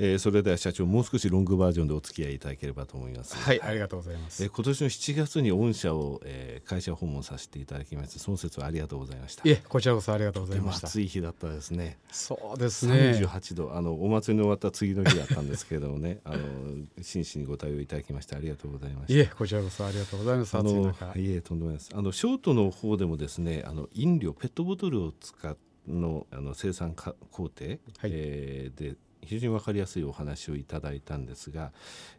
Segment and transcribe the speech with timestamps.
[0.00, 3.36] えー、それでは社長もう少しロングバージョンでお付き合いいただければと思います。
[3.36, 9.42] はい、ありがとうございます、えー、今年の7月に御社を、えー、会社訪問させていただきましてその説はありがとうございました。
[9.48, 10.86] いえこちらこそありがとうございました。
[10.86, 11.98] 暑い日だったですね。
[12.12, 13.18] そうですね。
[13.18, 13.74] 38度。
[13.74, 16.20] あのお祭りの終わった次の日だったんですけれどもね。
[16.24, 16.38] あの
[17.02, 19.14] 真摯にご対応いただきましてありがとうございました。
[19.14, 20.56] いえこちらこそありがとうございます。
[20.56, 21.90] あのいえとんでもないです。
[21.92, 25.56] あのショートの方でもですねあの飲料ペットボトルを使
[25.88, 27.78] のあの生産工程、はい、
[28.12, 28.96] えー、で
[29.28, 31.72] 非常に分かりやすいお話をいただいたんですが、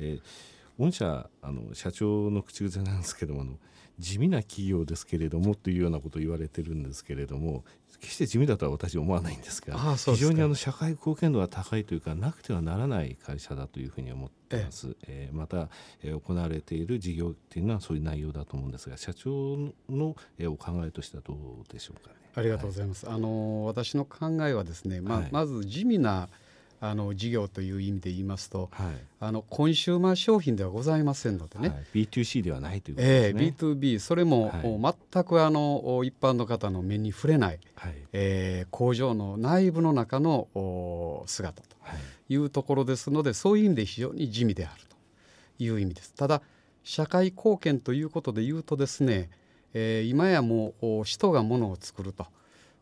[0.00, 3.52] えー、御社あの社長の口癖なんですけどもあの
[3.98, 7.64] 地味な企業ですけれどもというようなことを言われてるんですけれども
[8.00, 15.32] 決して地味だとは私は思わないんですが非常にあの社会貢献度が高いというかなくてはならない会社だというふうに思ってます、ええ。
[15.32, 15.68] ー、また、
[16.02, 19.30] えー、行われている事業っていうのはそういう内容だと思うんですが社長
[19.88, 22.16] の、えー、お考えとしてはどうでしょうかね。
[22.36, 26.28] ありがとうございます、はい、あの私の考えはですね、まあ、はい、まず地味な
[26.80, 28.86] あの事業という意味で言いますと、はい、
[29.20, 41.68] あのコンシューマー商品ではございませんのでね、はい、B2C ではないということですね、えー、B2B それも、はい、全くあの一般の方の目に触れない、はい、えー、工場の内部の中の姿と
[42.28, 42.36] い。
[42.36, 44.96] うところですので、そういう意味で非常に地味であると
[45.62, 46.12] いう意味です。
[46.14, 46.42] ただ
[46.82, 49.30] 社会貢献ということで言うとですね、
[49.72, 52.26] えー、今やもう人がものを作ると。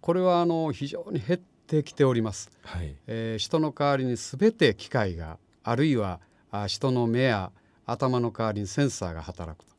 [0.00, 7.50] これはあの非常に減ってきております、はい、えー、人の代わりに全て機械があるいはあ人の目や
[7.86, 9.72] 頭の代わりにセンサーが働くと、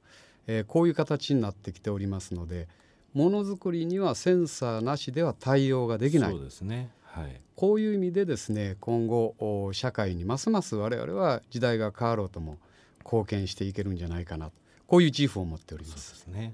[0.48, 2.68] えー、こういう形になってきておりますので
[3.14, 6.32] ものづくりにはセンサーなしでは対応ができない。
[6.32, 12.58] そうですね、はい、こういう意味でですね今後社会にますます我々は時代が変わろうとも
[13.04, 14.52] 貢献していけるんじゃないかなと。
[14.88, 16.10] こういう自負を持っております。
[16.10, 16.54] そうですね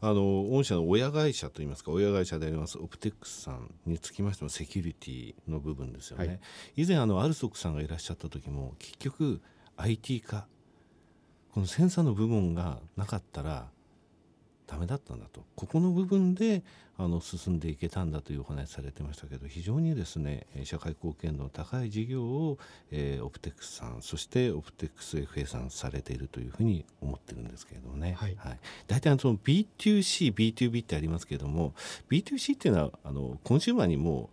[0.00, 6.40] あの御社の親会社といいますか親会社でありますオプテックスさんにつきましてもセキュリティの部分ですよね、はい、
[6.76, 9.40] 以前あのアルソックさんがいらっしゃった時も結局
[9.76, 10.46] IT 化
[11.52, 13.68] このセンサーの部分がなかったら
[14.66, 15.44] ダメだったんだと。
[15.54, 16.62] ここの部分で
[16.98, 22.58] あの進んでいけたんだというお話されてましたけど非常にですね社会貢献度の高い事業を、
[22.90, 28.36] えー、オプテックスさんそしてオプテックス FA さんされているというふうに思ってるんですけれどもね、はい。
[28.38, 31.74] はい、大体その B2C、B2B ってありますけれども
[32.08, 34.30] B2C っていうのはあのコンシューマーにも、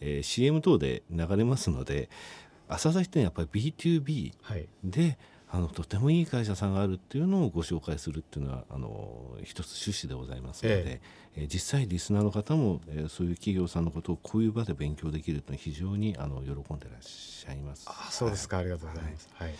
[0.00, 2.08] えー、CM 等で流れますので
[2.68, 4.32] 浅田ってやっぱり B2B
[4.84, 5.18] で、はい
[5.54, 11.00] あのとてもいい会社さんがあるっていうのをご紹介するっていうのはあの一つ趣旨でございますので、え
[11.36, 11.46] え。
[11.46, 17.84] 実際リスナーの方も、えー、そういう企業さんのことをこういう場で勉強できると非常にあの喜んでらっしゃいます。
[17.86, 19.28] あそうですか、はい、ありがとうございます。
[19.34, 19.54] はい、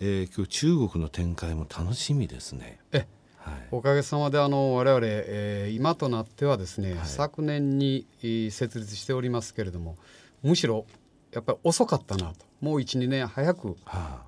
[0.00, 2.80] えー、今日中国の展開も楽しみですね。
[2.90, 8.04] えはい、おかげさまであの我々、えー、今となってはですね、はい、昨年に
[8.50, 9.96] 設立しておりますけれども
[10.42, 10.86] むしろ
[11.30, 12.50] やっぱり遅かったなと。
[12.60, 13.76] もう12年早く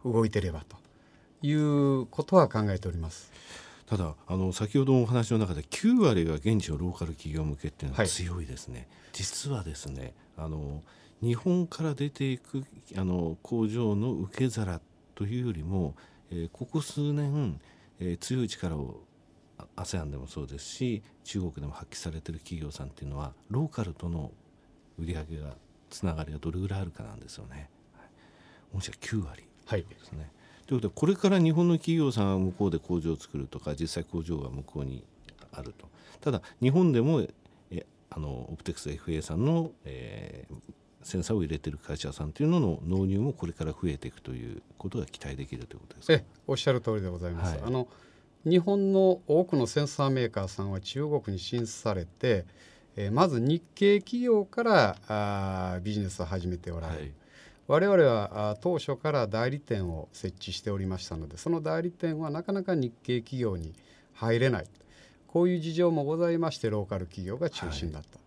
[0.05, 0.77] 動いてればと
[1.43, 3.33] いうことは考えております。
[3.93, 10.83] ただあの先ほどのお話の中で9割が現地のローカル企業向けっていうのは強いですね、はい、実はですねあの
[11.21, 12.65] 日本から出ていく
[12.97, 14.81] あの工場の受け皿
[15.15, 15.95] というよりも、
[16.31, 17.61] えー、ここ数年、
[18.01, 19.03] えー、強い力を
[19.77, 24.33] ASEAN でもそうですし中国でも発揮されてる企業さんっていうのはローカルとの
[24.99, 25.55] 売り上げが
[25.91, 27.69] つながりがどれぐらいあるかなんですよね。
[27.99, 28.09] はい、
[28.75, 30.21] 御社9割ですね。
[30.21, 30.31] はい
[30.73, 35.05] ということでこれから日本の企業さんは向こうで工場を作るとか実際工場が向こうに
[35.53, 35.87] あると。
[36.23, 37.21] ただ日本でも
[37.71, 40.55] えあのオプテックス FA さんの、えー、
[41.03, 46.15] センサーを入れてる会社さんというのの納入もこれから増えていくということが期待できるということですか？
[46.15, 47.53] えおっしゃる通りでございます。
[47.57, 47.87] はい、あの
[48.47, 52.47] 日本の多くのセンサーメーカーさんは中国に進出されて、
[52.97, 57.13] えー、まず日系企業からあビジネスを始めておられる、はい、
[57.69, 63.75] 我々は当初から代理店を設置しておりましたのでその代理店はなかなか日系企業に
[64.15, 64.67] 入れない。
[65.33, 68.23] こういう事情もございましてローカル企業が中心だった、は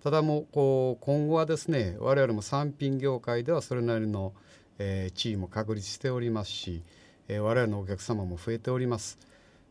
[0.00, 4.32] い、ただもうこう今後はですね我々も産品業界ではそれなりの、
[4.78, 6.82] えー、地位も確立しておりますし、
[7.28, 9.18] えー、我々のお客様も増えております。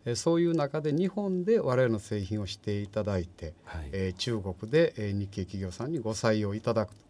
[0.06, 7.02] えそういう中で日本で我々の製品をしていただいて、はい、えー、中国で、え日系企業さんにご採用いただくと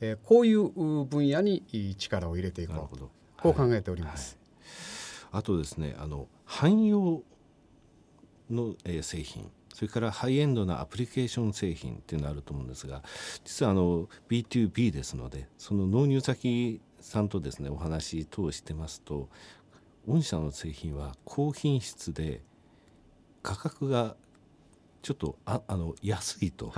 [0.00, 0.68] えー、こういう
[1.04, 1.64] 分野に
[1.98, 2.98] 力を入れていこう。
[2.98, 3.10] と
[3.42, 4.38] こう考えております。
[5.30, 7.22] はい、あとですねあの汎用
[8.50, 13.02] の、えー、製品それからハイエンドなアプリケーション製品っていうのがあると思うんですが
[13.44, 19.28] 実はあの B2B ですのでその納入先さんとですねお話通してますと
[20.06, 22.42] 御社の製品は高品質で
[23.42, 24.16] 価格が
[25.02, 26.72] ちょっとああの安いと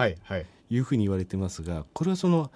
[0.71, 2.53] いうふうに言われてますがこれはその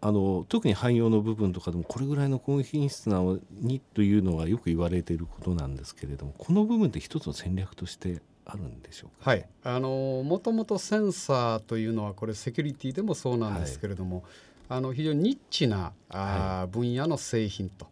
[0.00, 14.24] あの特に汎用の部分とかでもこれぐらいの高品質なのにというのはよく言われていることなんですけれどもこの部分って一つの戦略としてあるんでしょうか、はい、あのもともとセンサーというのはこれセキュリティでもそうなんですけれども、
[14.68, 17.86] はい、あの非常にニッチなあ、はい、分野の製品と。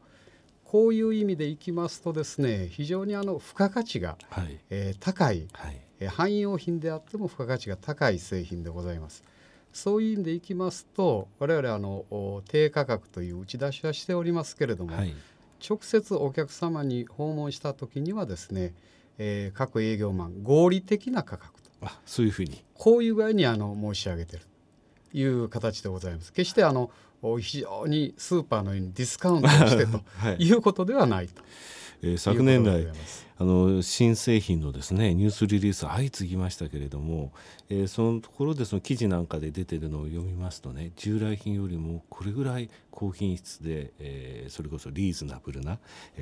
[0.65, 9.23] こういう意味でいきますとですね非常にあの付加価値が、はい、えー、高い、はい、えー、汎用品であっても付加価値が高い製品でございます。
[9.76, 15.14] そういう意味でいきますと我々あの低価格という打ち出しはしておりますけれども、はい、
[15.69, 18.73] 直接お客様に訪問した時にはですね、
[19.19, 21.70] えー、各営業マン合理的な価格と。
[21.82, 22.64] あそういうふうに。
[22.73, 24.49] こういう具合にあの申し上げてると
[25.17, 26.33] いう形でございます。
[26.33, 26.91] 決してあの
[27.41, 30.01] 非常にスーパーのようにディスカウントをしてと
[30.39, 31.43] いうことではないと。
[32.03, 32.87] えー、昨年来
[33.39, 37.33] あの新製品のですねニュースリリース相次ぎましたけれども、
[37.71, 45.79] えー、そのところでその記事なんかで出てるのを読みますとね従来品よりもこれぐらい高品質で、えー、それこそリーズナブルな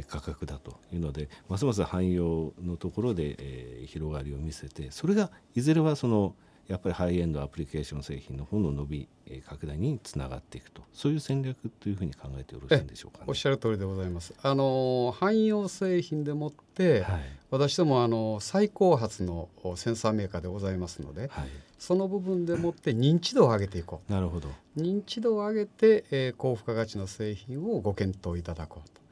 [0.09, 6.35] 価格だというのでますます汎用のところで、えー、広がりを見せてそれがいずれはその
[6.69, 9.09] やっぱりハイエンドアプリケーション製品の方の伸び
[9.47, 14.35] 拡大につながっていくとそういう戦略というふうに考えてよろしいんでしょうか、ね、おっしゃる通りでございます。
[14.43, 24.13] あの汎用製品でもって、はい、私どもあの最高発のセンサーメーカーでございますので、はい、その部分でもって認知度を上げていこう。
[24.13, 24.49] なるほど。
[24.77, 29.05] 認知度を上げて、えー、高付加価値の製品をご検討いただこうと。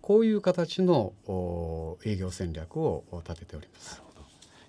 [0.00, 1.12] こういう形の
[2.04, 4.02] 営業戦略を立てております。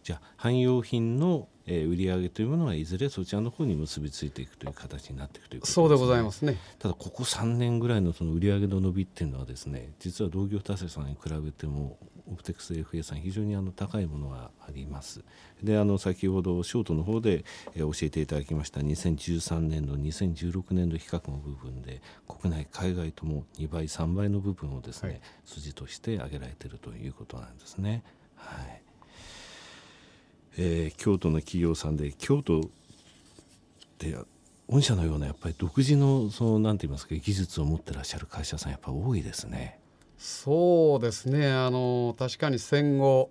[0.04, 6.58] じゃあ汎用品のえー、売上というものはいずれそちらの方に結びついていくという形になっていくということです、ね、そうでございますね。
[6.80, 11.98] ただここ3年ぐらいのその売上の伸びっていうのはですね実は同業他社さんに比べても
[12.30, 15.24] オプテックス FA さん非常にあの高いものがあります。
[15.64, 28.04] であの先ほどショートの方で、えー、教えていただきました2013年度2016年度比較の部分で国内海外とも2倍3倍の部分をですね、はい、筋として挙げられているということなんですね。
[28.36, 28.91] はい
[30.58, 32.70] えー、京都の企業さんで京都
[34.00, 34.18] で
[34.68, 39.80] 御社のようなやっぱり独自のそのなんて言いますか技術を持ってらっしゃる会社さんやっぱ多いですね。
[40.18, 41.52] そうですね。
[41.52, 43.30] あの確かに戦後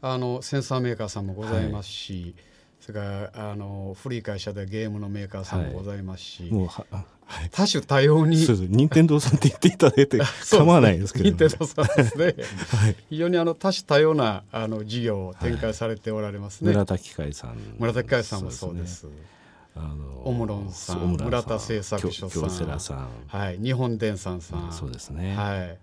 [0.00, 2.34] あのセンサーメーカーさんもございますし、はい。
[2.80, 6.68] それからあの古い会社でゲームのメーカーさんもございますし、はい、もう
[7.32, 8.36] は多種多様に。
[8.44, 10.18] そうです任天堂さんって言っていただいて
[10.50, 17.56] 構わないですけど、ね、任天堂さんですね、はい、非常にあの多種多様なあの事業を展開されておられますね、村田機械さん。
[17.78, 19.06] 村田機械さんもそうです。
[19.74, 21.16] あのオムロンさん。
[21.16, 22.50] 村田製作所さん。
[22.50, 25.34] セラさん、はい、日本電産さん、そうですね。
[25.34, 25.78] はい。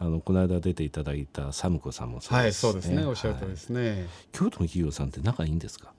[0.00, 2.38] あのこの間出ていただいたサムコさんもそうですね。
[2.38, 3.04] はい、そうですね。
[3.04, 5.92] おっしゃるとりですね、はい、京都の企業さんって仲いいんですか？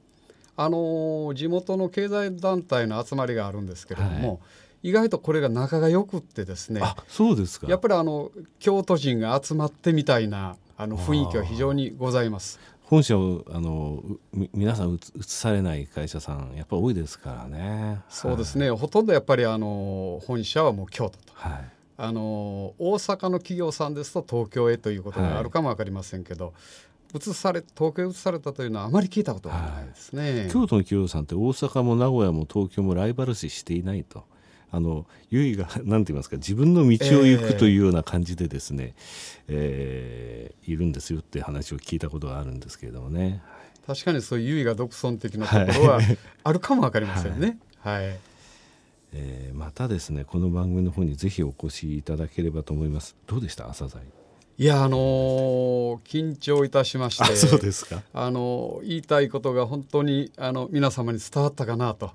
[0.58, 4.40] あの地元の経済団体の集まりがあるんですけれども、はい、
[4.84, 12.60] 意外とこれが仲が良くってですねあそうですかやっぱりあの京都人が集まってみたいなあの雰囲気は非常にございます。
[12.84, 14.02] 本社をあの
[14.54, 18.02] 皆さん移されない会社さんやっぱ多いですからね。
[18.10, 21.34] そうですね、はい、ほとんどやっぱりあの本社はもう京都と。
[21.34, 21.70] はい
[22.02, 26.54] あの大阪の企業さんですと東京へということがあるかも分かりませんけど、
[27.14, 34.24] 移され東京へ移されたというのはあまり聞いたことがないですね、はい、京都の企業さんって大阪も名古屋も東京もライバル視していないと。
[34.72, 38.94] あの優位が何て言いますか自分の道を行くというような感じでですね、
[39.48, 43.42] えー、えー、いるんですよって話を聞いたことがあるんですけれどもね。
[43.88, 46.00] 確かにそういう優位が独尊的なところは
[46.44, 47.58] あるかも分かりませんね。
[47.80, 48.20] はい、はい、
[49.14, 53.16] えー、またですねこの番組の方にぜひお越しいただければと思います。
[53.26, 54.02] どうでした朝鮮
[54.60, 57.36] いやあのー、緊張いたしまして。
[57.36, 58.04] そうですか。
[58.14, 62.08] あの言いたいことが本当にあの皆様に伝わったかなと。
[62.08, 62.10] い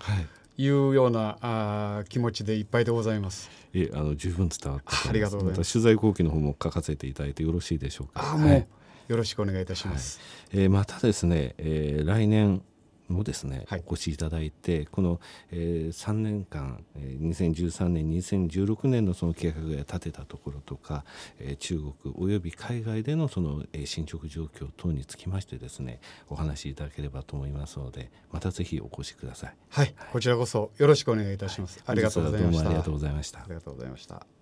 [0.63, 3.51] うようなあ気持ちでいっぱいでございます。
[3.73, 5.73] えあの十分伝わったありがとうございます。
[5.73, 8.33] 取材後期の方も書かせていただいてよろしいでしょうか。
[8.33, 8.67] あもう、はい、
[9.09, 10.21] よろしくお願いいたします。
[10.53, 12.63] はい、えー、またですね、えー、来年
[13.09, 15.21] もですね、はい、お越しいただいてこの、
[15.51, 21.05] えー、3年間、えー、2013年2016年のその計画が立てたところとか、
[21.39, 29.57] えー、中国および海外でのその、えー、進捗状況等につきましてですねお話しいただければと思いますのでまたぜひお越しください。
[29.71, 31.79] はい、はい、こちらこそよろしくお願いいたします。
[31.79, 32.69] はい、ありがとうございました。
[32.69, 33.41] ありがとうございました。
[33.41, 34.35] ありがとうございました。